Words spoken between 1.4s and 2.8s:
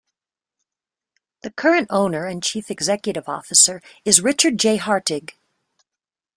The current owner and chief